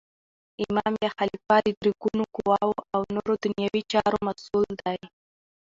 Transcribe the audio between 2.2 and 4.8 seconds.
قوواو او نور دنیوي چارو مسول